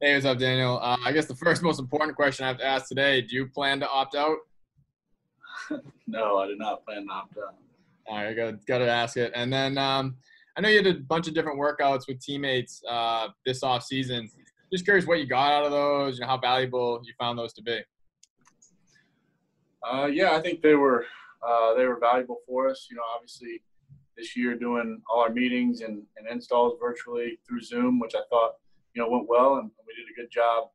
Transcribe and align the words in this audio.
Hey, 0.00 0.14
what's 0.14 0.26
up, 0.26 0.38
Daniel? 0.38 0.78
Uh, 0.80 0.96
I 1.04 1.10
guess 1.10 1.26
the 1.26 1.34
first 1.34 1.60
most 1.60 1.80
important 1.80 2.14
question 2.14 2.44
I 2.44 2.48
have 2.48 2.58
to 2.58 2.64
ask 2.64 2.86
today: 2.86 3.20
Do 3.20 3.34
you 3.34 3.48
plan 3.48 3.80
to 3.80 3.88
opt 3.88 4.14
out? 4.14 4.36
no, 6.06 6.38
I 6.38 6.46
did 6.46 6.56
not 6.56 6.84
plan 6.84 7.04
to 7.08 7.12
opt 7.12 7.36
out. 7.36 7.56
All 8.06 8.18
right, 8.18 8.36
got 8.36 8.64
got 8.64 8.78
to 8.78 8.88
ask 8.88 9.16
it. 9.16 9.32
And 9.34 9.52
then 9.52 9.76
um, 9.76 10.14
I 10.56 10.60
know 10.60 10.68
you 10.68 10.82
did 10.82 10.96
a 10.98 11.00
bunch 11.00 11.26
of 11.26 11.34
different 11.34 11.58
workouts 11.58 12.06
with 12.06 12.20
teammates 12.20 12.80
uh, 12.88 13.30
this 13.44 13.64
off 13.64 13.82
season. 13.82 14.30
Just 14.72 14.84
curious 14.84 15.04
what 15.04 15.18
you 15.18 15.26
got 15.26 15.50
out 15.50 15.64
of 15.64 15.72
those, 15.72 16.20
and 16.20 16.30
how 16.30 16.38
valuable 16.38 17.00
you 17.02 17.12
found 17.18 17.36
those 17.36 17.52
to 17.54 17.62
be. 17.62 17.80
Uh, 19.82 20.06
yeah, 20.06 20.30
I 20.30 20.40
think 20.40 20.62
they 20.62 20.76
were 20.76 21.06
uh, 21.44 21.74
they 21.74 21.86
were 21.86 21.98
valuable 21.98 22.38
for 22.46 22.68
us. 22.68 22.86
You 22.88 22.98
know, 22.98 23.02
obviously 23.16 23.62
this 24.16 24.36
year 24.36 24.54
doing 24.54 25.02
all 25.10 25.22
our 25.22 25.30
meetings 25.30 25.80
and, 25.80 26.04
and 26.16 26.28
installs 26.30 26.78
virtually 26.80 27.40
through 27.44 27.62
Zoom, 27.62 27.98
which 27.98 28.14
I 28.14 28.20
thought 28.30 28.52
you 28.94 29.02
know 29.02 29.08
went 29.08 29.28
well, 29.28 29.56
and 29.56 29.70
we 29.86 29.94
did 29.94 30.10
a 30.10 30.20
good 30.20 30.30
job 30.30 30.68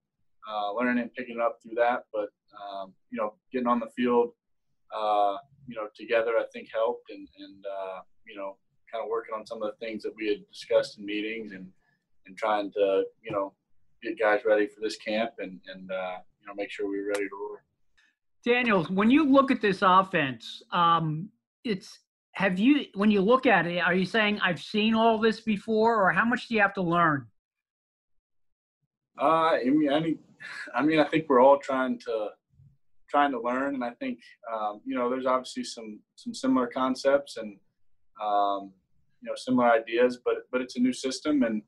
uh, 0.49 0.73
learning 0.73 1.01
and 1.01 1.13
picking 1.13 1.35
it 1.35 1.41
up 1.41 1.59
through 1.61 1.75
that. 1.75 2.05
But 2.11 2.29
um, 2.53 2.93
you 3.09 3.17
know, 3.17 3.33
getting 3.51 3.67
on 3.67 3.79
the 3.79 3.89
field, 3.95 4.31
uh, 4.95 5.37
you 5.67 5.75
know, 5.75 5.87
together, 5.95 6.33
I 6.37 6.45
think 6.53 6.69
helped, 6.73 7.09
and 7.09 7.27
and 7.39 7.65
uh, 7.65 7.99
you 8.27 8.35
know, 8.35 8.57
kind 8.91 9.03
of 9.03 9.09
working 9.09 9.35
on 9.35 9.45
some 9.45 9.61
of 9.61 9.71
the 9.71 9.85
things 9.85 10.03
that 10.03 10.13
we 10.15 10.27
had 10.27 10.47
discussed 10.51 10.97
in 10.97 11.05
meetings, 11.05 11.51
and 11.51 11.67
and 12.25 12.37
trying 12.37 12.71
to 12.73 13.03
you 13.21 13.31
know 13.31 13.53
get 14.01 14.19
guys 14.19 14.41
ready 14.45 14.67
for 14.67 14.81
this 14.81 14.97
camp, 14.97 15.31
and 15.39 15.59
and 15.73 15.91
uh, 15.91 16.17
you 16.39 16.47
know 16.47 16.53
make 16.55 16.71
sure 16.71 16.89
we 16.89 17.01
were 17.01 17.07
ready 17.07 17.27
to 17.27 17.35
roll. 17.39 17.57
Daniel, 18.45 18.83
when 18.85 19.09
you 19.09 19.25
look 19.25 19.51
at 19.51 19.61
this 19.61 19.79
offense, 19.81 20.61
um, 20.71 21.29
it's 21.63 21.99
have 22.33 22.59
you 22.59 22.85
when 22.95 23.09
you 23.09 23.21
look 23.21 23.45
at 23.45 23.65
it, 23.65 23.79
are 23.79 23.93
you 23.93 24.05
saying 24.05 24.39
I've 24.41 24.61
seen 24.61 24.95
all 24.95 25.17
this 25.17 25.39
before, 25.39 26.03
or 26.03 26.11
how 26.11 26.25
much 26.25 26.47
do 26.47 26.55
you 26.55 26.61
have 26.61 26.73
to 26.73 26.81
learn? 26.81 27.27
Uh, 29.19 29.55
I 29.55 29.63
mean, 29.65 30.19
I 30.75 30.81
mean, 30.81 30.99
I 30.99 31.07
think 31.07 31.25
we're 31.29 31.41
all 31.41 31.59
trying 31.59 31.99
to 31.99 32.29
trying 33.09 33.31
to 33.31 33.39
learn, 33.39 33.75
and 33.75 33.83
I 33.83 33.91
think 33.91 34.19
um, 34.51 34.81
you 34.85 34.95
know, 34.95 35.09
there's 35.09 35.25
obviously 35.25 35.63
some 35.63 35.99
some 36.15 36.33
similar 36.33 36.67
concepts 36.67 37.37
and 37.37 37.57
um, 38.21 38.71
you 39.21 39.29
know 39.29 39.35
similar 39.35 39.71
ideas, 39.71 40.19
but 40.23 40.47
but 40.51 40.61
it's 40.61 40.77
a 40.77 40.79
new 40.79 40.93
system, 40.93 41.43
and 41.43 41.61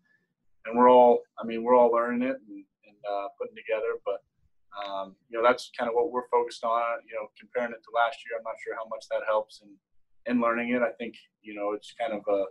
and 0.65 0.77
we're 0.77 0.89
all, 0.89 1.19
I 1.39 1.45
mean, 1.45 1.63
we're 1.63 1.75
all 1.75 1.91
learning 1.91 2.23
it 2.23 2.37
and, 2.47 2.65
and 2.87 2.97
uh, 3.07 3.27
putting 3.39 3.55
together, 3.55 4.01
but 4.03 4.23
um, 4.83 5.15
you 5.29 5.37
know, 5.37 5.47
that's 5.47 5.71
kind 5.77 5.87
of 5.87 5.95
what 5.95 6.11
we're 6.11 6.27
focused 6.29 6.63
on. 6.63 6.81
You 7.07 7.15
know, 7.15 7.27
comparing 7.39 7.71
it 7.71 7.83
to 7.83 7.91
last 7.95 8.17
year, 8.25 8.37
I'm 8.37 8.43
not 8.43 8.55
sure 8.63 8.75
how 8.75 8.87
much 8.89 9.05
that 9.11 9.21
helps 9.27 9.61
in 9.61 9.69
in 10.25 10.41
learning 10.41 10.71
it. 10.71 10.81
I 10.81 10.91
think 10.97 11.15
you 11.41 11.53
know 11.53 11.73
it's 11.73 11.93
kind 11.99 12.13
of 12.13 12.21
a 12.27 12.45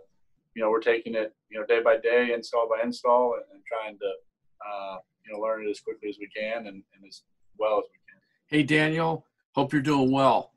you 0.55 0.63
know 0.63 0.69
we're 0.71 0.79
taking 0.79 1.15
it 1.15 1.35
you 1.49 1.59
know 1.59 1.65
day 1.65 1.81
by 1.83 1.97
day, 1.97 2.31
install 2.33 2.67
by 2.69 2.81
install, 2.83 3.35
and, 3.35 3.43
and 3.53 3.61
trying 3.65 3.97
to 3.99 4.09
uh, 4.65 4.97
you 5.25 5.33
know 5.33 5.39
learn 5.39 5.65
it 5.65 5.69
as 5.69 5.79
quickly 5.79 6.09
as 6.09 6.17
we 6.19 6.27
can 6.35 6.67
and, 6.67 6.67
and, 6.67 7.07
as 7.07 7.23
well 7.57 7.77
as 7.77 7.83
we 7.91 7.99
can. 8.07 8.21
Hey 8.47 8.63
Daniel, 8.63 9.25
hope 9.53 9.73
you're 9.73 9.81
doing 9.81 10.11
well. 10.11 10.51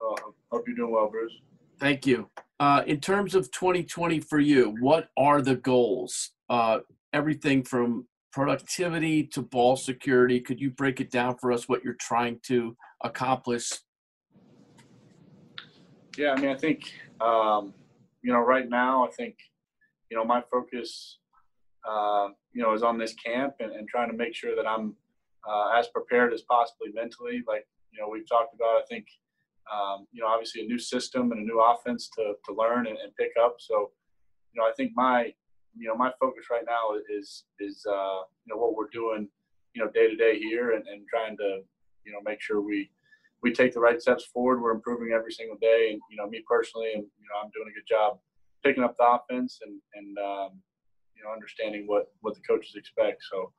Uh, 0.00 0.14
hope 0.50 0.64
you're 0.66 0.76
doing 0.76 0.92
well, 0.92 1.08
Bruce. 1.08 1.32
Thank 1.78 2.06
you. 2.06 2.30
Uh, 2.60 2.82
in 2.86 3.00
terms 3.00 3.34
of 3.34 3.50
2020 3.50 4.20
for 4.20 4.38
you, 4.38 4.76
what 4.80 5.08
are 5.16 5.42
the 5.42 5.56
goals? 5.56 6.30
Uh, 6.48 6.80
everything 7.12 7.62
from 7.62 8.06
productivity 8.34 9.22
to 9.22 9.40
ball 9.40 9.76
security. 9.76 10.40
Could 10.40 10.60
you 10.60 10.70
break 10.70 11.00
it 11.00 11.10
down 11.10 11.36
for 11.38 11.52
us 11.52 11.68
what 11.68 11.84
you're 11.84 11.94
trying 11.94 12.40
to 12.46 12.76
accomplish? 13.02 13.70
Yeah, 16.18 16.32
I 16.32 16.40
mean, 16.40 16.50
I 16.50 16.56
think, 16.56 16.92
um, 17.20 17.74
you 18.22 18.32
know, 18.32 18.40
right 18.40 18.68
now, 18.68 19.06
I 19.06 19.10
think, 19.12 19.36
you 20.10 20.16
know, 20.16 20.24
my 20.24 20.42
focus, 20.50 21.18
uh, 21.88 22.28
you 22.52 22.62
know, 22.62 22.72
is 22.72 22.82
on 22.82 22.98
this 22.98 23.14
camp 23.14 23.54
and, 23.60 23.72
and 23.72 23.88
trying 23.88 24.10
to 24.10 24.16
make 24.16 24.34
sure 24.34 24.56
that 24.56 24.66
I'm 24.66 24.94
uh, 25.48 25.78
as 25.78 25.88
prepared 25.88 26.32
as 26.32 26.42
possibly 26.42 26.88
mentally. 26.94 27.42
Like, 27.46 27.66
you 27.92 28.00
know, 28.00 28.08
we've 28.08 28.28
talked 28.28 28.54
about, 28.54 28.80
I 28.80 28.82
think, 28.88 29.06
um, 29.72 30.06
you 30.12 30.22
know, 30.22 30.28
obviously 30.28 30.62
a 30.62 30.66
new 30.66 30.78
system 30.78 31.32
and 31.32 31.40
a 31.40 31.44
new 31.44 31.60
offense 31.60 32.08
to, 32.16 32.34
to 32.44 32.54
learn 32.54 32.86
and, 32.86 32.98
and 32.98 33.14
pick 33.16 33.32
up. 33.42 33.56
So, 33.58 33.90
you 34.52 34.60
know, 34.60 34.68
I 34.68 34.72
think 34.76 34.92
my, 34.94 35.32
you 35.76 35.88
know, 35.88 35.96
my 35.96 36.12
focus 36.20 36.46
right 36.50 36.64
now 36.66 36.96
is 37.10 37.44
is 37.58 37.84
uh, 37.88 38.20
you 38.44 38.48
know 38.48 38.56
what 38.56 38.76
we're 38.76 38.88
doing, 38.92 39.28
you 39.74 39.84
know, 39.84 39.90
day 39.90 40.08
to 40.08 40.16
day 40.16 40.38
here, 40.38 40.72
and, 40.72 40.86
and 40.86 41.02
trying 41.08 41.36
to, 41.38 41.62
you 42.04 42.12
know, 42.12 42.20
make 42.24 42.40
sure 42.40 42.60
we 42.60 42.90
we 43.42 43.52
take 43.52 43.74
the 43.74 43.80
right 43.80 44.00
steps 44.00 44.24
forward. 44.24 44.62
We're 44.62 44.72
improving 44.72 45.12
every 45.12 45.32
single 45.32 45.56
day, 45.60 45.90
and 45.90 46.00
you 46.10 46.16
know, 46.16 46.28
me 46.28 46.44
personally, 46.48 46.92
and 46.94 47.02
you 47.02 47.26
know, 47.28 47.42
I'm 47.42 47.50
doing 47.50 47.68
a 47.68 47.74
good 47.74 47.88
job 47.88 48.18
picking 48.64 48.84
up 48.84 48.96
the 48.96 49.04
offense 49.04 49.58
and 49.64 49.80
and 49.94 50.18
um, 50.18 50.50
you 51.24 51.30
know, 51.30 51.32
understanding 51.32 51.86
what 51.86 52.12
what 52.20 52.34
the 52.34 52.42
coaches 52.46 52.74
expect. 52.76 53.22
So. 53.32 53.52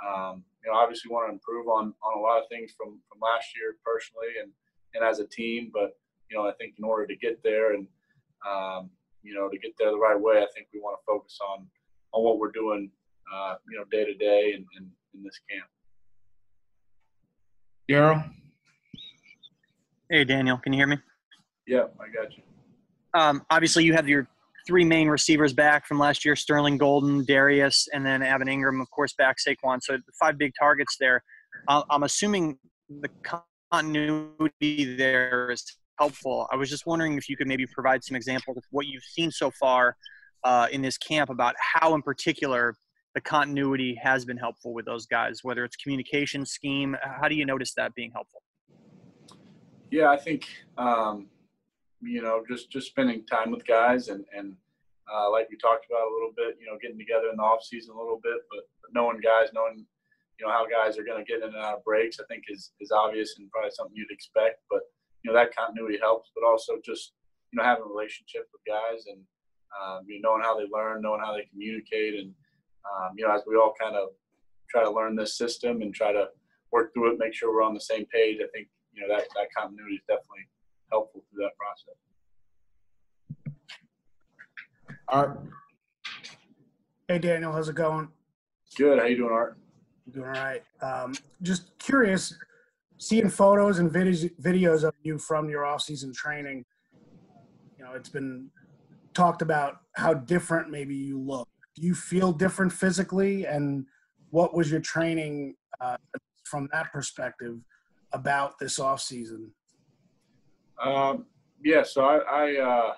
Um, 0.00 0.44
you 0.64 0.72
know, 0.72 0.78
obviously 0.78 1.10
want 1.12 1.28
to 1.28 1.34
improve 1.34 1.68
on, 1.68 1.92
on 2.02 2.18
a 2.18 2.22
lot 2.22 2.38
of 2.40 2.48
things 2.48 2.72
from, 2.74 2.98
from 3.06 3.20
last 3.20 3.48
year 3.54 3.76
personally 3.84 4.32
and, 4.42 4.50
and 4.94 5.04
as 5.04 5.20
a 5.20 5.26
team. 5.26 5.70
But, 5.74 5.90
you 6.30 6.38
know, 6.38 6.48
I 6.48 6.52
think 6.52 6.72
in 6.78 6.84
order 6.86 7.06
to 7.06 7.14
get 7.16 7.42
there 7.44 7.74
and, 7.74 7.86
um, 8.48 8.88
you 9.22 9.34
know, 9.34 9.50
to 9.50 9.58
get 9.58 9.72
there 9.78 9.90
the 9.90 9.98
right 9.98 10.18
way, 10.18 10.38
I 10.38 10.46
think 10.54 10.68
we 10.72 10.80
want 10.80 10.96
to 10.98 11.04
focus 11.04 11.38
on 11.46 11.66
on 12.14 12.24
what 12.24 12.38
we're 12.38 12.50
doing, 12.50 12.90
uh, 13.30 13.56
you 13.70 13.76
know, 13.76 13.84
day 13.90 14.06
to 14.06 14.14
day 14.14 14.54
in, 14.56 14.64
in, 14.78 14.90
in 15.12 15.22
this 15.22 15.38
camp. 15.50 15.68
Daryl. 17.90 18.24
Hey, 20.08 20.24
Daniel, 20.24 20.56
can 20.56 20.72
you 20.72 20.78
hear 20.78 20.86
me? 20.86 20.96
Yeah, 21.66 21.88
I 22.00 22.08
got 22.08 22.34
you. 22.38 22.42
Um, 23.12 23.44
obviously, 23.50 23.84
you 23.84 23.92
have 23.92 24.08
your 24.08 24.28
three 24.66 24.84
main 24.84 25.08
receivers 25.08 25.52
back 25.52 25.86
from 25.86 25.98
last 25.98 26.24
year: 26.24 26.36
Sterling 26.36 26.78
Golden, 26.78 27.24
Darius, 27.24 27.88
and 27.92 28.04
then 28.04 28.22
Evan 28.22 28.48
Engram, 28.48 28.80
of 28.80 28.90
course, 28.90 29.12
back 29.14 29.36
Saquon. 29.38 29.80
So 29.82 29.98
five 30.18 30.38
big 30.38 30.52
targets 30.58 30.96
there. 30.98 31.22
I'm 31.68 32.02
assuming 32.02 32.58
the 32.88 33.10
continuity 33.72 34.96
there 34.96 35.50
is 35.50 35.64
helpful. 35.98 36.46
I 36.50 36.56
was 36.56 36.70
just 36.70 36.86
wondering 36.86 37.16
if 37.18 37.28
you 37.28 37.36
could 37.36 37.46
maybe 37.46 37.66
provide 37.66 38.02
some 38.02 38.16
examples 38.16 38.56
of 38.56 38.64
what 38.70 38.86
you've 38.86 39.04
seen 39.04 39.30
so 39.30 39.50
far 39.50 39.96
uh, 40.44 40.66
in 40.72 40.82
this 40.82 40.96
camp 40.96 41.30
about 41.30 41.54
how, 41.58 41.94
in 41.94 42.02
particular, 42.02 42.74
the 43.14 43.20
continuity 43.20 43.98
has 44.02 44.24
been 44.24 44.36
helpful 44.36 44.72
with 44.72 44.86
those 44.86 45.04
guys, 45.06 45.40
whether 45.42 45.64
it's 45.64 45.76
communication 45.76 46.46
scheme. 46.46 46.96
How 47.02 47.28
do 47.28 47.34
you 47.34 47.44
notice 47.44 47.74
that 47.74 47.94
being 47.94 48.12
helpful? 48.12 48.42
Yeah, 49.90 50.10
I 50.10 50.16
think 50.16 50.46
um, 50.78 51.26
you 52.02 52.22
know 52.22 52.42
just 52.48 52.70
just 52.70 52.88
spending 52.88 53.24
time 53.26 53.50
with 53.50 53.66
guys 53.66 54.08
and 54.08 54.24
and 54.36 54.56
uh, 55.10 55.30
like 55.30 55.48
we 55.50 55.56
talked 55.56 55.86
about 55.90 56.06
a 56.06 56.14
little 56.14 56.30
bit, 56.36 56.54
you 56.60 56.66
know, 56.70 56.78
getting 56.80 56.98
together 56.98 57.34
in 57.34 57.36
the 57.36 57.42
off 57.42 57.64
season 57.64 57.94
a 57.94 57.98
little 57.98 58.20
bit, 58.22 58.46
but, 58.50 58.62
knowing 58.92 59.20
guys, 59.20 59.50
knowing 59.54 59.86
you 60.38 60.46
know 60.46 60.50
how 60.50 60.66
guys 60.66 60.98
are 60.98 61.04
going 61.04 61.22
to 61.22 61.28
get 61.28 61.42
in 61.42 61.54
and 61.54 61.62
out 61.62 61.78
of 61.78 61.84
breaks, 61.84 62.18
I 62.18 62.24
think 62.26 62.42
is 62.48 62.72
is 62.80 62.90
obvious 62.90 63.36
and 63.38 63.50
probably 63.52 63.70
something 63.70 63.94
you'd 63.94 64.10
expect. 64.10 64.62
But 64.68 64.82
you 65.22 65.30
know 65.30 65.36
that 65.38 65.54
continuity 65.54 65.98
helps, 66.02 66.30
but 66.34 66.42
also 66.42 66.80
just 66.84 67.12
you 67.52 67.58
know 67.58 67.62
having 67.62 67.84
a 67.84 67.86
relationship 67.86 68.48
with 68.50 68.66
guys 68.66 69.06
and 69.06 69.22
um, 69.78 70.02
you 70.08 70.20
know 70.20 70.30
knowing 70.30 70.42
how 70.42 70.58
they 70.58 70.66
learn, 70.72 71.02
knowing 71.02 71.20
how 71.20 71.36
they 71.36 71.46
communicate, 71.52 72.18
and 72.18 72.34
um, 72.82 73.14
you 73.16 73.22
know 73.22 73.32
as 73.32 73.42
we 73.46 73.54
all 73.54 73.74
kind 73.78 73.94
of 73.94 74.08
try 74.68 74.82
to 74.82 74.90
learn 74.90 75.14
this 75.14 75.38
system 75.38 75.82
and 75.82 75.94
try 75.94 76.10
to 76.12 76.26
work 76.72 76.92
through 76.94 77.12
it, 77.12 77.18
make 77.18 77.34
sure 77.34 77.54
we're 77.54 77.62
on 77.62 77.74
the 77.74 77.80
same 77.80 78.06
page. 78.06 78.38
I 78.42 78.50
think 78.50 78.66
you 78.92 79.06
know 79.06 79.14
that 79.14 79.28
that 79.36 79.54
continuity 79.56 80.02
is 80.02 80.06
definitely 80.08 80.50
helpful 80.90 81.22
through 81.30 81.44
that 81.44 81.52
process. 81.56 81.96
Art. 85.08 85.40
Hey 87.08 87.18
Daniel, 87.18 87.52
how's 87.52 87.68
it 87.68 87.74
going? 87.74 88.08
Good. 88.76 88.98
How 89.00 89.06
you 89.06 89.16
doing, 89.16 89.32
Art? 89.32 89.58
Doing 90.12 90.26
all 90.26 90.32
right. 90.32 90.62
Um, 90.80 91.14
just 91.42 91.76
curious, 91.78 92.36
seeing 92.98 93.28
photos 93.28 93.78
and 93.78 93.90
videos 93.90 94.30
videos 94.40 94.84
of 94.84 94.94
you 95.02 95.18
from 95.18 95.48
your 95.48 95.64
off-season 95.64 96.12
training. 96.12 96.64
You 97.78 97.84
know, 97.84 97.92
it's 97.94 98.08
been 98.08 98.50
talked 99.14 99.42
about 99.42 99.80
how 99.96 100.14
different 100.14 100.70
maybe 100.70 100.94
you 100.94 101.18
look. 101.18 101.48
Do 101.74 101.82
you 101.82 101.94
feel 101.94 102.32
different 102.32 102.72
physically, 102.72 103.46
and 103.46 103.86
what 104.30 104.54
was 104.54 104.70
your 104.70 104.80
training 104.80 105.56
uh, 105.80 105.96
from 106.44 106.68
that 106.72 106.92
perspective 106.92 107.58
about 108.12 108.58
this 108.60 108.78
off-season? 108.78 109.50
Um, 110.82 111.26
yeah, 111.62 111.82
so 111.82 112.04
I 112.04 112.18
I, 112.18 112.56
uh, 112.60 112.92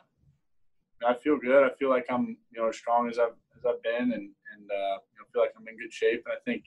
I 1.06 1.14
feel 1.14 1.36
good. 1.38 1.64
I 1.64 1.74
feel 1.78 1.90
like 1.90 2.06
I'm 2.10 2.36
you 2.52 2.60
know 2.60 2.68
as 2.68 2.76
strong 2.76 3.08
as 3.08 3.18
I've 3.18 3.34
as 3.56 3.64
I've 3.66 3.82
been, 3.82 4.12
and 4.12 4.12
and 4.12 4.70
uh, 4.70 4.96
you 5.10 5.18
know 5.18 5.26
feel 5.32 5.42
like 5.42 5.52
I'm 5.56 5.66
in 5.66 5.76
good 5.76 5.92
shape. 5.92 6.22
And 6.26 6.34
I 6.34 6.40
think 6.44 6.64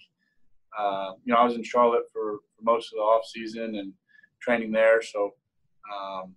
uh, 0.77 1.13
you 1.23 1.33
know 1.33 1.39
I 1.39 1.45
was 1.45 1.55
in 1.55 1.63
Charlotte 1.63 2.03
for, 2.11 2.39
for 2.55 2.63
most 2.63 2.91
of 2.91 2.97
the 2.97 3.01
off 3.01 3.25
season 3.25 3.75
and 3.75 3.93
training 4.41 4.71
there, 4.71 5.01
so 5.01 5.33
um, 5.93 6.35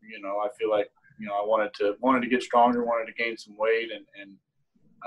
you 0.00 0.20
know 0.20 0.38
I 0.38 0.48
feel 0.58 0.70
like 0.70 0.90
you 1.18 1.26
know 1.26 1.34
I 1.34 1.44
wanted 1.44 1.74
to 1.74 1.96
wanted 2.00 2.22
to 2.22 2.28
get 2.28 2.42
stronger, 2.42 2.84
wanted 2.84 3.06
to 3.06 3.22
gain 3.22 3.36
some 3.36 3.56
weight, 3.56 3.90
and 3.92 4.06
and 4.20 4.36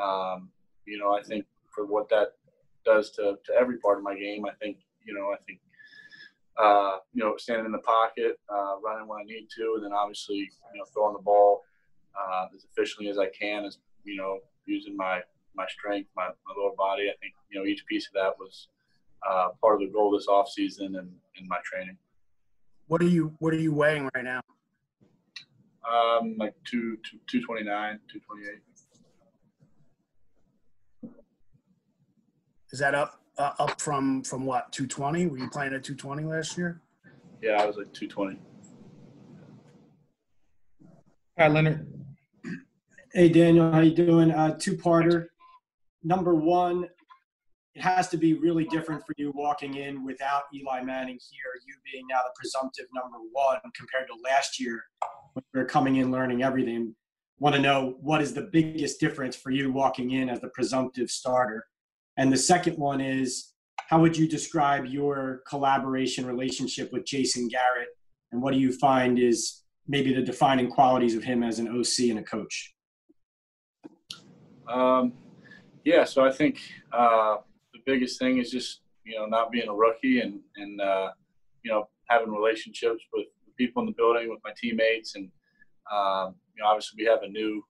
um, 0.02 0.50
you 0.86 0.98
know 0.98 1.14
I 1.14 1.24
think 1.24 1.46
for 1.74 1.86
what 1.86 2.10
that 2.10 2.34
does 2.86 3.12
to 3.12 3.38
to 3.46 3.54
every 3.58 3.78
part 3.78 3.98
of 3.98 4.04
my 4.04 4.16
game, 4.16 4.46
I 4.46 4.52
think 4.62 4.80
you 5.06 5.14
know 5.14 5.32
I 5.32 5.38
think 5.48 5.60
uh, 6.58 6.98
you 7.14 7.24
know, 7.24 7.36
standing 7.38 7.66
in 7.66 7.72
the 7.72 7.80
pocket, 7.80 8.40
uh, 8.50 8.76
running 8.84 9.08
when 9.08 9.20
I 9.20 9.24
need 9.24 9.48
to, 9.58 9.74
and 9.76 9.84
then 9.84 9.94
obviously, 9.94 10.38
you 10.38 10.80
know, 10.80 10.86
throwing 10.94 11.14
the 11.14 11.22
ball 11.22 11.64
uh, 12.20 12.46
as 12.56 12.66
efficiently 12.66 13.10
as 13.10 13.18
I 13.18 13.28
can, 13.28 13.66
as 13.66 13.78
you 14.04 14.18
know, 14.18 14.40
using 14.66 14.96
my 14.96 15.22
my 15.56 15.66
strength, 15.68 16.10
my, 16.16 16.28
my 16.28 16.54
lower 16.58 16.76
body. 16.78 17.04
I 17.04 17.16
think 17.22 17.34
you 17.50 17.60
know 17.60 17.66
each 17.66 17.86
piece 17.88 18.08
of 18.08 18.14
that 18.14 18.38
was 18.40 18.68
uh, 19.28 19.50
part 19.62 19.82
of 19.82 19.88
the 19.88 19.94
goal 19.94 20.12
this 20.12 20.28
off 20.28 20.50
season 20.50 20.96
and 20.96 21.12
in 21.38 21.48
my 21.48 21.58
training. 21.64 21.98
What 22.88 23.02
are 23.02 23.08
you 23.08 23.34
What 23.40 23.54
are 23.54 23.60
you 23.60 23.74
weighing 23.74 24.10
right 24.16 24.24
now? 24.24 24.42
Um, 25.86 26.36
like 26.40 26.56
two, 26.64 26.98
two, 27.04 27.20
229, 27.28 28.00
228. 28.12 28.62
Is 32.72 32.80
that 32.80 32.96
up 32.96 33.22
uh, 33.38 33.52
up 33.60 33.80
from 33.80 34.24
from 34.24 34.46
what 34.46 34.72
220? 34.72 35.28
Were 35.28 35.38
you 35.38 35.50
playing 35.50 35.74
at 35.74 35.84
220 35.84 36.24
last 36.24 36.58
year? 36.58 36.82
Yeah, 37.42 37.62
I 37.62 37.66
was 37.66 37.78
like 37.78 37.94
220. 37.94 38.40
Hi, 41.38 41.48
Leonard. 41.48 41.88
Hey 43.14 43.30
Daniel, 43.30 43.72
how 43.72 43.80
you 43.80 43.94
doing? 43.94 44.32
Uh, 44.32 44.58
two-parter. 44.58 45.28
Number 46.04 46.36
one, 46.36 46.88
it 47.74 47.82
has 47.82 48.08
to 48.10 48.18
be 48.18 48.34
really 48.34 48.66
different 48.66 49.06
for 49.06 49.14
you 49.18 49.32
walking 49.36 49.76
in 49.76 50.06
without 50.06 50.44
Eli 50.54 50.82
Manning 50.82 51.20
here, 51.30 51.62
you 51.66 51.76
being 51.92 52.06
now 52.10 52.20
the 52.24 52.32
presumptive 52.36 52.86
number 52.94 53.18
one 53.32 53.58
compared 53.76 54.08
to 54.08 54.16
last 54.24 54.60
year 54.60 54.82
when 55.34 55.44
we 55.54 55.60
were 55.60 55.66
coming 55.66 55.98
in 55.98 56.12
learning 56.12 56.44
everything. 56.44 56.96
Want 57.40 57.56
to 57.56 57.62
know 57.62 57.98
what 58.00 58.22
is 58.22 58.34
the 58.34 58.44
biggest 58.54 59.00
difference 59.00 59.36
for 59.36 59.52
you 59.52 59.72
walking 59.72 60.12
in 60.12 60.30
as 60.30 60.40
the 60.40 60.50
presumptive 60.50 61.10
starter? 61.10 61.66
And 62.18 62.32
the 62.32 62.38
second 62.38 62.78
one 62.78 63.02
is 63.02 63.54
how 63.90 64.02
would 64.02 64.18
you 64.18 64.28
describe 64.28 64.86
your 64.86 65.42
collaboration 65.48 66.26
relationship 66.26 66.92
with 66.92 67.06
Jason 67.06 67.48
Garrett? 67.48 67.90
And 68.32 68.42
what 68.42 68.54
do 68.54 68.60
you 68.60 68.72
find 68.72 69.20
is 69.20 69.64
maybe 69.88 70.14
the 70.14 70.22
defining 70.22 70.70
qualities 70.70 71.16
of 71.16 71.24
him 71.24 71.44
as 71.44 71.60
an 71.60 71.68
OC 71.68 72.10
and 72.10 72.20
a 72.20 72.24
coach? 72.24 72.74
Um, 74.68 75.14
yeah, 75.84 76.04
so 76.04 76.26
I 76.26 76.32
think 76.32 76.60
uh, 76.92 77.38
the 77.74 77.80
biggest 77.86 78.18
thing 78.18 78.40
is 78.40 78.50
just 78.50 78.82
you 79.04 79.16
know 79.16 79.28
not 79.28 79.52
being 79.52 79.68
a 79.70 79.74
rookie 79.74 80.20
and 80.22 80.40
and 80.56 80.82
uh, 80.82 81.12
you 81.64 81.72
know 81.72 81.88
having 82.10 82.32
relationships 82.32 83.04
with 83.14 83.28
people 83.58 83.82
in 83.84 83.86
the 83.86 83.94
building, 83.94 84.30
with 84.30 84.40
my 84.44 84.52
teammates, 84.60 85.16
and 85.16 85.30
um, 85.92 86.36
you 86.56 86.64
know 86.64 86.70
obviously 86.70 87.04
we 87.04 87.10
have 87.10 87.22
a 87.22 87.30
new 87.30 87.64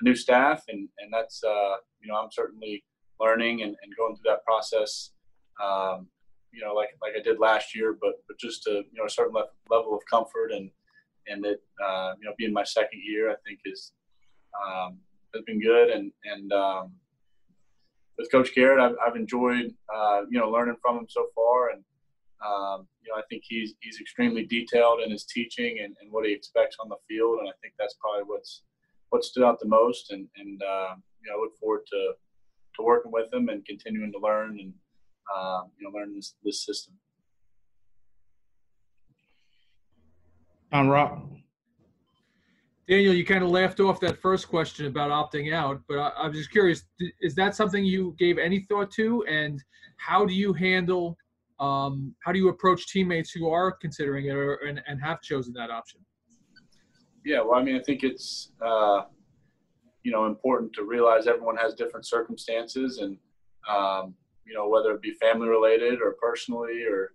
a 0.00 0.04
new 0.04 0.14
staff, 0.14 0.64
and 0.68 0.88
and 0.98 1.12
that's 1.12 1.44
uh, 1.44 1.76
you 2.00 2.08
know 2.08 2.14
I'm 2.14 2.30
certainly 2.32 2.82
learning 3.20 3.62
and, 3.62 3.76
and 3.82 3.96
going 3.96 4.14
through 4.16 4.30
that 4.30 4.44
process. 4.44 5.10
Um, 5.62 6.08
you 6.52 6.64
know, 6.64 6.74
like 6.74 6.90
like 7.02 7.12
I 7.18 7.22
did 7.22 7.38
last 7.38 7.74
year, 7.74 7.96
but 8.00 8.22
but 8.26 8.38
just 8.38 8.62
to 8.64 8.70
you 8.70 8.98
know 8.98 9.04
a 9.06 9.10
certain 9.10 9.34
level 9.68 9.94
of 9.94 10.02
comfort 10.10 10.52
and 10.52 10.70
and 11.26 11.44
it 11.44 11.62
uh, 11.84 12.14
you 12.20 12.26
know 12.26 12.34
being 12.38 12.52
my 12.52 12.64
second 12.64 13.00
year, 13.04 13.30
I 13.30 13.34
think 13.46 13.60
is 13.64 13.92
um, 14.66 14.98
has 15.34 15.44
been 15.44 15.60
good 15.60 15.90
and 15.90 16.12
and 16.24 16.52
um, 16.52 16.92
with 18.18 18.30
Coach 18.32 18.54
Garrett, 18.54 18.80
I've, 18.80 18.96
I've 19.04 19.16
enjoyed 19.16 19.72
uh, 19.94 20.22
you 20.28 20.38
know 20.38 20.50
learning 20.50 20.76
from 20.82 20.98
him 20.98 21.06
so 21.08 21.26
far, 21.34 21.70
and 21.70 21.84
um, 22.44 22.88
you 23.02 23.10
know 23.10 23.16
I 23.16 23.22
think 23.30 23.44
he's 23.46 23.74
he's 23.80 24.00
extremely 24.00 24.44
detailed 24.44 25.00
in 25.04 25.10
his 25.10 25.24
teaching 25.24 25.78
and, 25.82 25.96
and 26.00 26.10
what 26.10 26.26
he 26.26 26.32
expects 26.32 26.76
on 26.80 26.88
the 26.88 26.96
field, 27.08 27.38
and 27.40 27.48
I 27.48 27.52
think 27.62 27.74
that's 27.78 27.94
probably 28.00 28.24
what's 28.26 28.62
what 29.10 29.24
stood 29.24 29.44
out 29.44 29.60
the 29.60 29.68
most. 29.68 30.10
And 30.10 30.26
and 30.36 30.60
uh, 30.62 30.94
you 31.22 31.30
know 31.30 31.38
I 31.38 31.40
look 31.40 31.56
forward 31.58 31.82
to 31.92 32.12
to 32.78 32.82
working 32.82 33.12
with 33.12 33.30
them 33.30 33.48
and 33.48 33.64
continuing 33.66 34.12
to 34.12 34.18
learn 34.18 34.58
and 34.58 34.72
uh, 35.34 35.62
you 35.78 35.84
know 35.84 35.96
learn 35.96 36.14
this 36.14 36.34
this 36.42 36.64
system. 36.64 36.94
On 40.72 40.88
Rock. 40.88 41.22
Daniel, 42.88 43.12
you 43.12 43.24
kind 43.24 43.44
of 43.44 43.50
laughed 43.50 43.80
off 43.80 44.00
that 44.00 44.16
first 44.16 44.48
question 44.48 44.86
about 44.86 45.10
opting 45.10 45.52
out, 45.52 45.82
but 45.88 45.98
I, 45.98 46.24
am 46.24 46.32
just 46.32 46.50
curious: 46.50 46.84
is 47.20 47.34
that 47.34 47.54
something 47.54 47.84
you 47.84 48.14
gave 48.18 48.38
any 48.38 48.60
thought 48.60 48.90
to, 48.92 49.24
and 49.28 49.62
how 49.98 50.24
do 50.24 50.32
you 50.32 50.54
handle, 50.54 51.18
um, 51.60 52.14
how 52.24 52.32
do 52.32 52.38
you 52.38 52.48
approach 52.48 52.88
teammates 52.88 53.30
who 53.30 53.50
are 53.50 53.72
considering 53.72 54.26
it 54.26 54.34
or, 54.34 54.54
and, 54.56 54.80
and 54.86 55.02
have 55.02 55.20
chosen 55.20 55.52
that 55.54 55.70
option? 55.70 56.00
Yeah, 57.26 57.42
well, 57.42 57.58
I 57.58 57.62
mean, 57.62 57.76
I 57.76 57.82
think 57.82 58.04
it's 58.04 58.52
uh, 58.64 59.02
you 60.02 60.12
know 60.12 60.26
important 60.26 60.72
to 60.74 60.84
realize 60.84 61.26
everyone 61.26 61.56
has 61.56 61.74
different 61.74 62.06
circumstances, 62.06 62.98
and 62.98 63.16
um, 63.68 64.14
you 64.46 64.54
know 64.54 64.68
whether 64.68 64.92
it 64.92 65.02
be 65.02 65.12
family 65.20 65.48
related 65.48 66.00
or 66.00 66.16
personally 66.20 66.84
or 66.84 67.12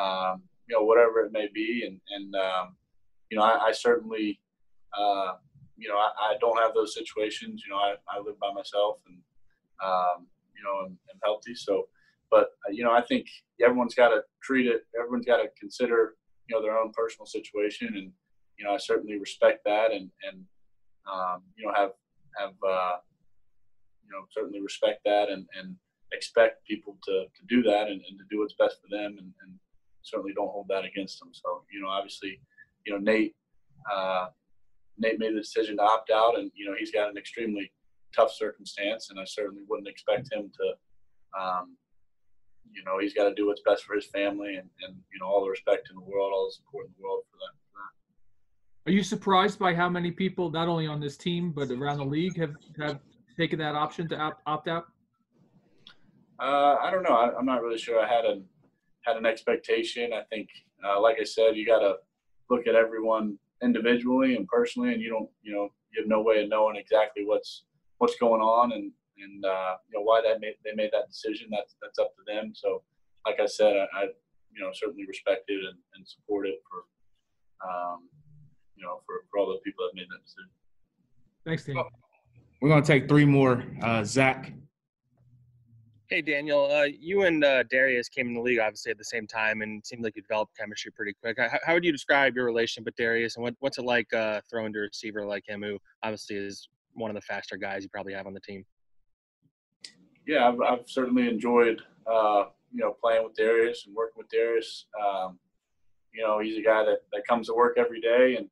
um, 0.00 0.42
you 0.68 0.76
know 0.76 0.84
whatever 0.84 1.20
it 1.20 1.32
may 1.32 1.48
be, 1.52 1.84
and 1.86 2.00
and 2.10 2.34
um, 2.34 2.76
you 3.30 3.38
know 3.38 3.44
I, 3.44 3.68
I 3.68 3.72
certainly 3.72 4.40
uh, 4.98 5.32
you 5.80 5.88
know, 5.88 5.96
I, 5.96 6.10
I, 6.20 6.34
don't 6.40 6.58
have 6.58 6.74
those 6.74 6.94
situations. 6.94 7.62
You 7.66 7.72
know, 7.72 7.78
I, 7.78 7.94
I 8.06 8.20
live 8.20 8.38
by 8.38 8.52
myself 8.52 8.98
and, 9.06 9.16
um, 9.82 10.26
you 10.54 10.62
know, 10.62 10.86
I'm, 10.86 10.98
I'm, 11.10 11.20
healthy. 11.24 11.54
So, 11.54 11.88
but, 12.30 12.50
uh, 12.68 12.70
you 12.70 12.84
know, 12.84 12.92
I 12.92 13.00
think 13.00 13.26
everyone's 13.64 13.94
got 13.94 14.10
to 14.10 14.20
treat 14.42 14.66
it, 14.66 14.82
everyone's 14.98 15.24
got 15.24 15.38
to 15.38 15.48
consider, 15.58 16.16
you 16.46 16.54
know, 16.54 16.62
their 16.62 16.78
own 16.78 16.92
personal 16.92 17.24
situation. 17.24 17.88
And, 17.88 18.12
you 18.58 18.64
know, 18.64 18.74
I 18.74 18.76
certainly 18.76 19.18
respect 19.18 19.64
that 19.64 19.90
and, 19.90 20.10
and, 20.22 20.44
um, 21.10 21.42
you 21.56 21.66
know, 21.66 21.72
have, 21.74 21.92
have, 22.38 22.54
uh, 22.66 22.96
you 24.04 24.10
know, 24.10 24.24
certainly 24.30 24.60
respect 24.60 25.00
that 25.04 25.28
and, 25.28 25.46
and 25.58 25.76
expect 26.12 26.66
people 26.66 26.96
to, 27.04 27.24
to 27.34 27.42
do 27.48 27.62
that 27.62 27.88
and, 27.88 28.00
and 28.08 28.18
to 28.18 28.24
do 28.30 28.40
what's 28.40 28.54
best 28.54 28.76
for 28.80 28.88
them 28.90 29.16
and, 29.18 29.32
and 29.42 29.54
certainly 30.02 30.32
don't 30.34 30.50
hold 30.50 30.66
that 30.68 30.84
against 30.84 31.20
them. 31.20 31.30
So, 31.32 31.62
you 31.72 31.80
know, 31.80 31.88
obviously, 31.88 32.40
you 32.86 32.92
know, 32.92 32.98
Nate, 32.98 33.34
uh, 33.92 34.26
Nate 34.98 35.18
made 35.18 35.34
the 35.34 35.40
decision 35.40 35.76
to 35.76 35.82
opt 35.82 36.10
out, 36.10 36.38
and 36.38 36.50
you 36.54 36.66
know 36.66 36.74
he's 36.78 36.92
got 36.92 37.08
an 37.08 37.16
extremely 37.16 37.72
tough 38.14 38.32
circumstance, 38.32 39.10
and 39.10 39.18
I 39.18 39.24
certainly 39.24 39.62
wouldn't 39.68 39.88
expect 39.88 40.32
him 40.32 40.50
to. 40.50 41.40
Um, 41.40 41.76
you 42.72 42.84
know, 42.84 42.98
he's 43.00 43.14
got 43.14 43.28
to 43.28 43.34
do 43.34 43.46
what's 43.46 43.62
best 43.66 43.84
for 43.84 43.94
his 43.94 44.06
family, 44.06 44.56
and, 44.56 44.68
and 44.82 44.94
you 45.12 45.18
know 45.18 45.26
all 45.26 45.42
the 45.42 45.50
respect 45.50 45.88
in 45.90 45.96
the 45.96 46.02
world, 46.02 46.32
all 46.34 46.46
the 46.46 46.52
support 46.52 46.86
in 46.86 46.92
the 46.96 47.02
world 47.02 47.22
for 47.30 47.38
that. 47.38 47.59
Are 48.90 48.92
you 48.92 49.04
surprised 49.04 49.60
by 49.60 49.72
how 49.72 49.88
many 49.88 50.10
people, 50.10 50.50
not 50.50 50.66
only 50.66 50.88
on 50.88 50.98
this 50.98 51.16
team 51.16 51.52
but 51.52 51.70
around 51.70 51.98
the 51.98 52.04
league, 52.04 52.36
have 52.36 52.56
have 52.80 52.98
taken 53.38 53.56
that 53.60 53.76
option 53.76 54.08
to 54.08 54.18
opt, 54.18 54.42
opt 54.46 54.66
out? 54.66 54.86
Uh, 56.40 56.74
I 56.82 56.90
don't 56.90 57.04
know. 57.04 57.14
I, 57.14 57.38
am 57.38 57.46
not 57.46 57.62
really 57.62 57.78
sure. 57.78 58.00
I 58.00 58.08
had 58.08 58.24
an 58.24 58.44
had 59.02 59.16
an 59.16 59.26
expectation. 59.26 60.12
I 60.12 60.22
think, 60.24 60.48
uh, 60.84 61.00
like 61.00 61.18
I 61.20 61.22
said, 61.22 61.56
you 61.56 61.64
got 61.64 61.78
to 61.78 61.98
look 62.50 62.66
at 62.66 62.74
everyone 62.74 63.38
individually 63.62 64.34
and 64.34 64.44
personally, 64.48 64.92
and 64.92 65.00
you 65.00 65.08
don't, 65.08 65.30
you 65.40 65.52
know, 65.52 65.68
you 65.92 66.02
have 66.02 66.08
no 66.08 66.22
way 66.22 66.42
of 66.42 66.48
knowing 66.48 66.74
exactly 66.74 67.24
what's 67.24 67.66
what's 67.98 68.16
going 68.16 68.42
on 68.42 68.72
and 68.72 68.90
and 69.22 69.44
uh, 69.44 69.76
you 69.88 70.00
know 70.00 70.02
why 70.02 70.20
that 70.20 70.40
made, 70.40 70.56
they 70.64 70.74
made 70.74 70.90
that 70.92 71.06
decision. 71.06 71.46
That's 71.52 71.76
that's 71.80 72.00
up 72.00 72.12
to 72.16 72.22
them. 72.26 72.54
So, 72.56 72.82
like 73.24 73.38
I 73.38 73.46
said, 73.46 73.76
I, 73.76 73.86
I 73.96 74.02
you 74.52 74.60
know 74.60 74.70
certainly 74.72 75.06
respect 75.06 75.44
it 75.46 75.64
and, 75.64 75.78
and 75.94 76.04
support 76.08 76.48
it 76.48 76.58
for 76.68 77.68
um, 77.68 78.08
you 78.80 78.86
know 78.86 79.00
for, 79.06 79.24
for 79.30 79.38
all 79.38 79.52
the 79.52 79.58
people 79.58 79.84
that 79.86 79.94
made 79.94 80.08
that 80.10 80.24
decision. 80.24 80.50
Thanks, 81.44 81.64
Tim. 81.64 81.78
We're 82.60 82.68
gonna 82.68 82.82
take 82.82 83.08
three 83.08 83.24
more. 83.24 83.64
Uh, 83.82 84.04
Zach. 84.04 84.52
Hey, 86.08 86.22
Daniel. 86.22 86.68
Uh, 86.70 86.84
you 86.84 87.22
and 87.22 87.44
uh, 87.44 87.62
Darius 87.64 88.08
came 88.08 88.26
in 88.28 88.34
the 88.34 88.40
league 88.40 88.58
obviously 88.58 88.90
at 88.90 88.98
the 88.98 89.04
same 89.04 89.26
time, 89.26 89.62
and 89.62 89.78
it 89.78 89.86
seemed 89.86 90.02
like 90.02 90.16
you 90.16 90.22
developed 90.22 90.56
chemistry 90.58 90.90
pretty 90.90 91.14
quick. 91.22 91.38
How, 91.38 91.58
how 91.64 91.74
would 91.74 91.84
you 91.84 91.92
describe 91.92 92.34
your 92.34 92.46
relationship 92.46 92.86
with 92.86 92.96
Darius, 92.96 93.36
and 93.36 93.44
what, 93.44 93.54
what's 93.60 93.78
it 93.78 93.84
like 93.84 94.12
uh, 94.12 94.40
throwing 94.50 94.72
to 94.72 94.80
a 94.80 94.82
receiver 94.82 95.24
like 95.24 95.44
him, 95.46 95.62
who 95.62 95.78
obviously 96.02 96.36
is 96.36 96.68
one 96.94 97.10
of 97.10 97.14
the 97.14 97.20
faster 97.22 97.56
guys 97.56 97.84
you 97.84 97.88
probably 97.90 98.12
have 98.12 98.26
on 98.26 98.34
the 98.34 98.40
team? 98.40 98.64
Yeah, 100.26 100.48
I've, 100.48 100.60
I've 100.60 100.84
certainly 100.86 101.28
enjoyed 101.28 101.80
uh, 102.06 102.46
you 102.72 102.80
know 102.80 102.96
playing 103.00 103.24
with 103.24 103.34
Darius 103.36 103.84
and 103.86 103.94
working 103.94 104.18
with 104.18 104.28
Darius. 104.30 104.86
Um, 105.00 105.38
you 106.12 106.22
know, 106.24 106.40
he's 106.40 106.58
a 106.58 106.62
guy 106.62 106.84
that, 106.84 106.98
that 107.12 107.26
comes 107.26 107.46
to 107.46 107.54
work 107.54 107.76
every 107.78 108.00
day 108.00 108.36
and 108.36 108.48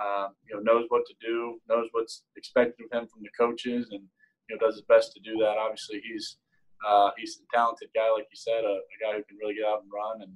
uh, 0.00 0.28
you 0.48 0.54
know 0.56 0.62
knows 0.62 0.86
what 0.88 1.04
to 1.06 1.14
do, 1.20 1.60
knows 1.68 1.88
what's 1.92 2.24
expected 2.36 2.84
of 2.84 2.98
him 2.98 3.08
from 3.08 3.22
the 3.22 3.30
coaches, 3.38 3.88
and 3.90 4.02
you 4.48 4.56
know 4.56 4.66
does 4.66 4.76
his 4.76 4.84
best 4.84 5.12
to 5.12 5.20
do 5.20 5.38
that. 5.38 5.56
Obviously, 5.58 6.00
he's 6.00 6.38
uh, 6.86 7.10
he's 7.16 7.40
a 7.40 7.56
talented 7.56 7.88
guy, 7.94 8.10
like 8.14 8.26
you 8.30 8.36
said, 8.36 8.64
a, 8.64 8.76
a, 8.76 8.96
guy 9.00 9.16
who 9.16 9.24
can 9.24 9.38
really 9.40 9.54
get 9.54 9.64
out 9.64 9.82
and 9.82 9.90
run, 9.92 10.22
and 10.22 10.32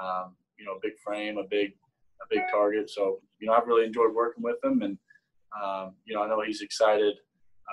um, 0.00 0.36
you 0.58 0.64
know, 0.64 0.72
a 0.72 0.80
big 0.82 0.92
frame, 1.04 1.38
a 1.38 1.44
big, 1.44 1.72
a 2.22 2.26
big 2.30 2.42
target. 2.50 2.88
So 2.90 3.20
you 3.40 3.46
know, 3.46 3.54
I've 3.54 3.66
really 3.66 3.86
enjoyed 3.86 4.14
working 4.14 4.42
with 4.42 4.56
him, 4.62 4.82
and 4.82 4.98
um, 5.62 5.94
you 6.04 6.14
know, 6.14 6.22
I 6.22 6.28
know 6.28 6.42
he's 6.42 6.62
excited 6.62 7.14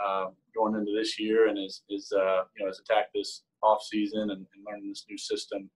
uh, 0.04 0.28
going 0.56 0.76
into 0.76 0.92
this 0.98 1.20
year, 1.20 1.48
and 1.48 1.58
is 1.58 1.84
is 1.90 2.12
uh, 2.16 2.44
you 2.56 2.64
know, 2.64 2.68
has 2.68 2.80
attacked 2.80 3.12
this 3.14 3.44
off 3.64 3.82
season 3.84 4.32
and, 4.32 4.32
and 4.32 4.66
learning 4.66 4.90
this 4.90 5.06
new 5.10 5.18
system, 5.18 5.70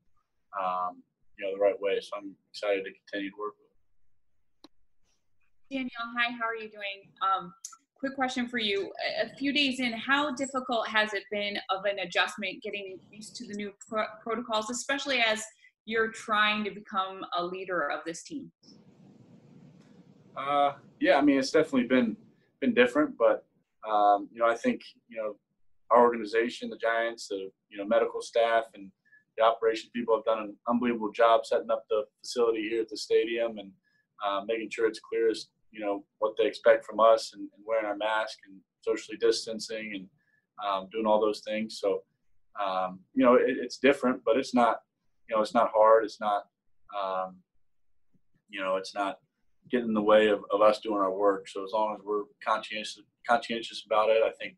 um, 0.59 1.03
you 1.37 1.45
know, 1.45 1.53
the 1.53 1.61
right 1.61 1.79
way. 1.79 1.99
So 2.01 2.17
I'm 2.17 2.35
excited 2.51 2.83
to 2.83 2.91
continue 2.91 3.29
to 3.29 3.37
work 3.37 3.53
with. 3.59 3.64
Daniel, 5.71 5.89
hi. 6.15 6.31
How 6.39 6.45
are 6.45 6.55
you 6.55 6.69
doing? 6.69 7.09
Um, 7.21 7.51
quick 7.97 8.13
question 8.13 8.47
for 8.47 8.59
you. 8.59 8.91
A 9.23 9.35
few 9.35 9.51
days 9.51 9.79
in, 9.79 9.93
how 9.93 10.31
difficult 10.35 10.87
has 10.87 11.13
it 11.13 11.23
been 11.31 11.57
of 11.71 11.85
an 11.85 11.99
adjustment 11.99 12.61
getting 12.61 12.99
used 13.11 13.35
to 13.37 13.47
the 13.47 13.55
new 13.55 13.71
pro- 13.89 14.05
protocols, 14.21 14.69
especially 14.69 15.21
as 15.21 15.43
you're 15.85 16.11
trying 16.11 16.63
to 16.65 16.71
become 16.71 17.25
a 17.37 17.43
leader 17.43 17.89
of 17.89 18.01
this 18.05 18.23
team? 18.23 18.51
Uh, 20.37 20.73
yeah, 20.99 21.15
I 21.15 21.21
mean, 21.21 21.39
it's 21.39 21.51
definitely 21.51 21.87
been 21.87 22.15
been 22.61 22.75
different, 22.75 23.17
but 23.17 23.45
um, 23.89 24.29
you 24.31 24.39
know, 24.39 24.47
I 24.47 24.55
think 24.55 24.81
you 25.07 25.17
know 25.17 25.35
our 25.89 26.01
organization, 26.01 26.69
the 26.69 26.77
Giants, 26.77 27.29
the 27.29 27.49
you 27.69 27.77
know 27.77 27.85
medical 27.85 28.21
staff, 28.21 28.65
and 28.75 28.91
the 29.35 29.43
operations 29.43 29.89
people 29.95 30.15
have 30.15 30.25
done 30.25 30.43
an 30.43 30.55
unbelievable 30.69 31.11
job 31.11 31.45
setting 31.45 31.71
up 31.71 31.85
the 31.89 32.03
facility 32.21 32.69
here 32.69 32.81
at 32.81 32.89
the 32.89 32.97
stadium 32.97 33.57
and 33.57 33.71
uh, 34.23 34.41
making 34.45 34.69
sure 34.69 34.87
it's 34.87 34.99
clear 34.99 35.29
as 35.29 35.47
you 35.75 35.85
know 35.85 36.05
what 36.19 36.33
they 36.37 36.45
expect 36.45 36.85
from 36.85 36.99
us 36.99 37.33
and, 37.33 37.41
and 37.41 37.63
wearing 37.65 37.85
our 37.85 37.97
mask 37.97 38.37
and 38.47 38.57
socially 38.81 39.17
distancing 39.17 39.91
and 39.95 40.07
um, 40.65 40.87
doing 40.91 41.05
all 41.05 41.19
those 41.19 41.41
things. 41.45 41.79
So 41.81 42.03
um, 42.63 42.99
you 43.13 43.25
know 43.25 43.35
it, 43.35 43.57
it's 43.61 43.77
different, 43.77 44.21
but 44.25 44.37
it's 44.37 44.53
not 44.53 44.77
you 45.29 45.35
know 45.35 45.41
it's 45.41 45.53
not 45.53 45.71
hard. 45.75 46.05
It's 46.05 46.21
not 46.21 46.43
um, 46.97 47.37
you 48.49 48.61
know 48.61 48.77
it's 48.77 48.95
not 48.95 49.19
getting 49.69 49.87
in 49.87 49.93
the 49.93 50.01
way 50.01 50.27
of, 50.27 50.39
of 50.51 50.61
us 50.61 50.79
doing 50.79 50.99
our 50.99 51.11
work. 51.11 51.49
So 51.49 51.63
as 51.63 51.71
long 51.73 51.95
as 51.95 52.01
we're 52.05 52.23
conscientious 52.45 53.01
conscientious 53.27 53.83
about 53.85 54.09
it, 54.09 54.21
I 54.25 54.31
think 54.39 54.55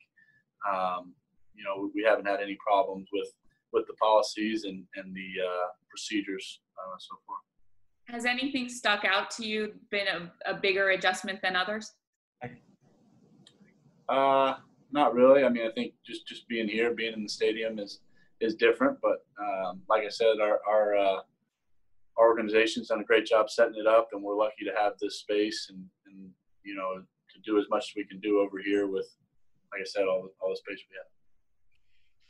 um, 0.71 1.13
you 1.55 1.63
know 1.63 1.89
we 1.95 2.03
haven't 2.03 2.27
had 2.27 2.41
any 2.41 2.57
problems 2.65 3.07
with 3.11 3.29
with 3.73 3.87
the 3.87 3.93
policies 3.93 4.65
and 4.65 4.83
and 4.95 5.15
the 5.15 5.29
uh, 5.43 5.67
procedures 5.89 6.61
uh, 6.77 6.95
so 6.99 7.15
far. 7.25 7.37
Has 8.07 8.25
anything 8.25 8.69
stuck 8.69 9.03
out 9.03 9.29
to 9.31 9.45
you? 9.45 9.73
Been 9.91 10.07
a, 10.07 10.51
a 10.51 10.53
bigger 10.53 10.91
adjustment 10.91 11.41
than 11.41 11.55
others? 11.55 11.93
Uh, 14.07 14.55
not 14.91 15.13
really. 15.13 15.43
I 15.43 15.49
mean, 15.49 15.67
I 15.67 15.71
think 15.71 15.93
just 16.05 16.25
just 16.25 16.47
being 16.47 16.67
here, 16.67 16.93
being 16.93 17.13
in 17.13 17.23
the 17.23 17.29
stadium 17.29 17.79
is 17.79 17.99
is 18.39 18.55
different. 18.55 18.97
But 19.01 19.25
um, 19.41 19.81
like 19.89 20.03
I 20.05 20.09
said, 20.09 20.39
our 20.41 20.59
our, 20.67 20.95
uh, 20.95 21.19
our 22.17 22.29
organization's 22.29 22.87
done 22.87 23.01
a 23.01 23.03
great 23.03 23.25
job 23.25 23.49
setting 23.49 23.75
it 23.75 23.87
up, 23.87 24.09
and 24.13 24.23
we're 24.23 24.37
lucky 24.37 24.63
to 24.63 24.71
have 24.81 24.93
this 25.01 25.19
space 25.19 25.67
and 25.69 25.83
and 26.05 26.29
you 26.63 26.75
know 26.75 27.01
to 27.33 27.39
do 27.43 27.59
as 27.59 27.65
much 27.69 27.91
as 27.91 27.95
we 27.97 28.05
can 28.05 28.21
do 28.21 28.39
over 28.39 28.59
here 28.59 28.87
with, 28.87 29.07
like 29.73 29.81
I 29.81 29.85
said, 29.85 30.03
all 30.03 30.23
the, 30.23 30.29
all 30.41 30.51
the 30.51 30.55
space 30.55 30.81
we 30.89 30.95
have. 30.95 31.07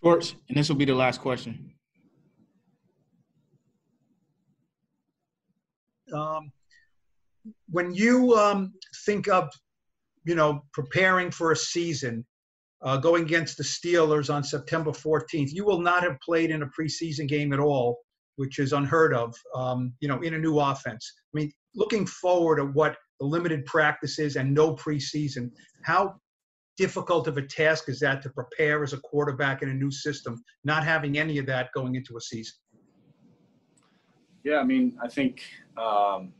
Schwartz, 0.01 0.35
and 0.49 0.57
this 0.57 0.69
will 0.69 0.75
be 0.75 0.85
the 0.85 0.95
last 0.95 1.21
question. 1.21 1.73
Um, 6.13 6.51
when 7.69 7.93
you 7.93 8.33
um, 8.35 8.73
think 9.05 9.27
of, 9.27 9.49
you 10.25 10.35
know, 10.35 10.63
preparing 10.73 11.31
for 11.31 11.51
a 11.51 11.55
season, 11.55 12.25
uh, 12.81 12.97
going 12.97 13.23
against 13.23 13.57
the 13.57 13.63
Steelers 13.63 14.33
on 14.33 14.43
September 14.43 14.91
14th, 14.91 15.51
you 15.51 15.65
will 15.65 15.81
not 15.81 16.03
have 16.03 16.19
played 16.19 16.51
in 16.51 16.61
a 16.61 16.67
preseason 16.67 17.27
game 17.27 17.53
at 17.53 17.59
all, 17.59 17.99
which 18.35 18.59
is 18.59 18.73
unheard 18.73 19.13
of, 19.13 19.35
um, 19.55 19.93
you 19.99 20.07
know, 20.07 20.21
in 20.21 20.35
a 20.35 20.37
new 20.37 20.59
offense. 20.59 21.11
I 21.33 21.37
mean, 21.37 21.51
looking 21.75 22.05
forward 22.05 22.59
at 22.59 22.73
what 22.73 22.97
the 23.19 23.25
limited 23.25 23.65
practices 23.65 24.35
and 24.35 24.53
no 24.53 24.75
preseason, 24.75 25.49
how 25.83 26.15
difficult 26.77 27.27
of 27.27 27.37
a 27.37 27.41
task 27.41 27.89
is 27.89 27.99
that 27.99 28.21
to 28.21 28.29
prepare 28.29 28.83
as 28.83 28.93
a 28.93 28.99
quarterback 28.99 29.63
in 29.63 29.69
a 29.69 29.73
new 29.73 29.89
system, 29.89 30.43
not 30.63 30.83
having 30.83 31.17
any 31.17 31.39
of 31.39 31.47
that 31.47 31.69
going 31.73 31.95
into 31.95 32.15
a 32.17 32.21
season? 32.21 32.53
Yeah, 34.47 34.59
I 34.59 34.63
mean, 34.63 34.97
I 35.03 35.09
think 35.09 35.41
um, 35.75 36.31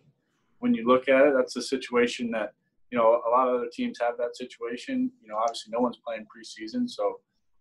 when 0.60 0.74
you 0.74 0.88
look 0.88 1.10
at 1.10 1.28
it, 1.28 1.34
that's 1.36 1.58
a 1.58 1.62
situation 1.62 2.32
that 2.32 2.54
you 2.90 2.98
know 2.98 3.22
a 3.28 3.30
lot 3.30 3.50
of 3.50 3.56
other 3.56 3.70
teams 3.70 3.98
have 4.00 4.16
that 4.18 4.38
situation. 4.38 5.12
You 5.22 5.28
know, 5.28 5.36
obviously 5.36 5.74
no 5.74 5.82
one's 5.82 6.00
playing 6.08 6.26
preseason, 6.32 6.90
so 6.90 7.20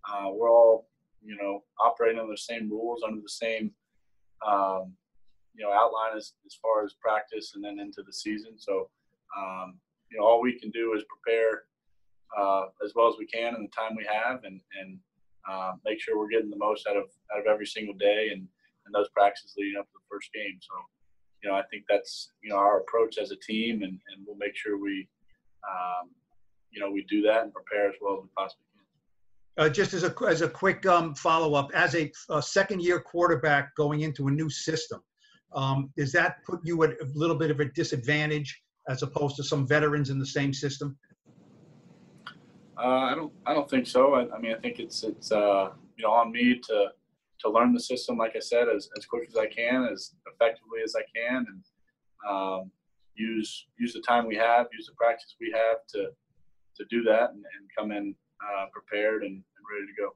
uh, 0.09 0.29
we're 0.31 0.49
all 0.49 0.87
you 1.21 1.37
know 1.37 1.65
operating 1.81 2.21
under 2.21 2.33
the 2.33 2.39
same 2.39 2.71
rules, 2.71 3.03
under 3.05 3.21
the 3.21 3.29
same 3.29 3.73
um, 4.47 4.93
you 5.53 5.65
know 5.65 5.73
outline 5.73 6.17
as 6.17 6.35
as 6.47 6.55
far 6.63 6.85
as 6.85 6.93
practice 6.93 7.55
and 7.57 7.65
then 7.65 7.81
into 7.81 8.05
the 8.07 8.13
season. 8.13 8.53
So 8.57 8.89
um, 9.37 9.81
you 10.13 10.21
know, 10.21 10.25
all 10.25 10.41
we 10.41 10.61
can 10.61 10.71
do 10.71 10.95
is 10.95 11.03
prepare 11.09 11.65
uh, 12.39 12.67
as 12.85 12.93
well 12.95 13.09
as 13.09 13.17
we 13.19 13.27
can 13.27 13.57
in 13.57 13.63
the 13.63 13.77
time 13.77 13.97
we 13.97 14.07
have, 14.09 14.45
and 14.45 14.61
and 14.81 14.97
uh, 15.51 15.73
make 15.85 16.01
sure 16.01 16.17
we're 16.17 16.29
getting 16.29 16.51
the 16.51 16.57
most 16.57 16.87
out 16.87 16.97
of 16.97 17.07
out 17.35 17.41
of 17.41 17.47
every 17.49 17.67
single 17.67 17.95
day 17.95 18.29
and 18.33 18.47
and 18.87 18.95
those 18.95 19.09
practices 19.11 19.55
leading 19.57 19.79
up 19.79 19.87
to 19.87 19.93
the 19.95 20.07
first 20.11 20.33
game. 20.33 20.59
So, 20.61 20.75
you 21.43 21.51
know, 21.51 21.57
I 21.57 21.63
think 21.71 21.85
that's 21.89 22.33
you 22.43 22.51
know 22.51 22.57
our 22.57 22.81
approach 22.81 23.19
as 23.19 23.31
a 23.31 23.37
team, 23.37 23.83
and 23.83 23.93
and 23.93 24.25
we'll 24.27 24.37
make 24.37 24.57
sure 24.57 24.81
we, 24.81 25.09
um, 25.69 26.11
you 26.71 26.81
know, 26.81 26.91
we 26.91 27.05
do 27.09 27.23
that 27.23 27.43
and 27.43 27.53
prepare 27.53 27.89
as 27.89 27.95
well 28.01 28.19
as 28.19 28.23
we 28.23 28.29
possibly 28.37 28.65
can. 28.75 29.65
Uh, 29.65 29.69
just 29.69 29.93
as 29.95 30.05
a 30.05 30.15
as 30.27 30.43
a 30.43 30.49
quick 30.49 30.87
um, 30.87 31.15
follow 31.15 31.55
up, 31.55 31.71
as 31.75 31.95
a, 31.95 32.11
a, 32.31 32.43
second 32.43 32.83
year 32.83 33.01
quarterback 33.01 33.75
going 33.75 34.01
into 34.01 34.29
a 34.29 34.31
new 34.31 34.49
system, 34.49 35.01
um, 35.55 35.91
does 35.97 36.13
that 36.13 36.45
put 36.45 36.61
you 36.65 36.83
at 36.85 36.91
a 36.91 37.07
little 37.15 37.37
bit 37.37 37.51
of 37.51 37.61
a 37.61 37.65
disadvantage 37.67 38.63
as 38.89 39.03
opposed 39.03 39.37
to 39.37 39.43
some 39.43 39.67
veterans 39.67 40.11
in 40.11 40.19
the 40.19 40.27
same 40.27 40.53
system? 40.53 40.97
Uh, 42.79 43.11
I 43.11 43.15
don't 43.15 43.33
I 43.47 43.55
don't 43.55 43.69
think 43.69 43.87
so. 43.87 44.15
I, 44.15 44.35
I, 44.35 44.39
mean, 44.39 44.55
I 44.55 44.59
think 44.59 44.79
it's 44.79 45.03
it's 45.03 45.33
uh, 45.33 45.71
you 45.97 46.05
know 46.05 46.13
on 46.13 46.31
me 46.31 46.61
to 46.69 46.89
to 47.41 47.51
learn 47.51 47.73
the 47.73 47.81
system, 47.81 48.17
like 48.17 48.35
I 48.37 48.41
said, 48.41 48.69
as, 48.69 48.89
as 48.97 49.05
quick 49.07 49.29
as 49.29 49.37
I 49.37 49.47
can, 49.47 49.89
as 49.93 50.15
effectively 50.27 50.81
as 50.85 50.95
I 50.97 51.05
can, 51.15 51.47
and 51.49 51.63
um, 52.29 52.71
use 53.15 53.67
use 53.79 53.93
the 53.93 54.01
time 54.01 54.27
we 54.27 54.37
have, 54.37 54.67
use 54.73 54.87
the 54.87 54.95
practice 54.95 55.37
we 55.41 55.53
have 55.53 55.87
to 55.95 56.11
to 56.77 56.85
do 56.91 57.03
that, 57.05 57.31
and, 57.31 57.45
and 57.45 57.71
come 57.77 57.91
in 57.93 58.15
uh, 58.43 58.67
prepared 58.73 59.23
and, 59.23 59.33
and 59.33 59.65
ready 59.71 59.87
to 59.87 60.03
go. 60.03 60.15